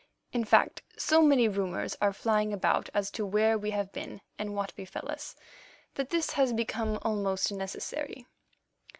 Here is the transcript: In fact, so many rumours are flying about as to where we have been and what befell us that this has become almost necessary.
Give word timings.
In 0.31 0.45
fact, 0.45 0.81
so 0.97 1.21
many 1.21 1.47
rumours 1.47 1.95
are 2.01 2.11
flying 2.11 2.51
about 2.51 2.89
as 2.91 3.11
to 3.11 3.23
where 3.23 3.55
we 3.55 3.69
have 3.69 3.91
been 3.91 4.21
and 4.39 4.55
what 4.55 4.75
befell 4.75 5.05
us 5.11 5.35
that 5.93 6.09
this 6.09 6.31
has 6.31 6.53
become 6.53 6.97
almost 7.03 7.51
necessary. 7.51 8.25